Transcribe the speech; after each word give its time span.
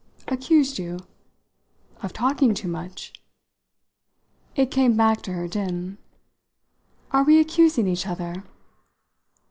"Accused 0.27 0.79
you?" 0.79 0.97
"Of 2.01 2.11
talking 2.11 2.55
too 2.55 2.67
much." 2.67 3.13
It 4.55 4.71
came 4.71 4.97
back 4.97 5.21
to 5.21 5.33
her 5.33 5.47
dim. 5.47 5.99
"Are 7.11 7.21
we 7.23 7.39
accusing 7.39 7.87
each 7.87 8.07
other?" 8.07 8.43